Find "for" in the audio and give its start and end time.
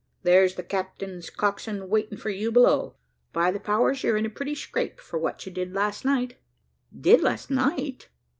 2.17-2.31, 4.99-5.19